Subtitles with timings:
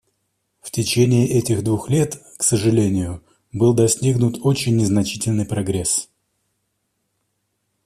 [0.63, 3.21] В течение этих двух лет, к сожалению,
[3.53, 6.09] был достигнут очень незначительный прогресс.